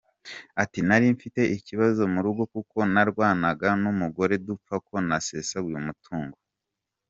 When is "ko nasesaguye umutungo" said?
4.87-6.37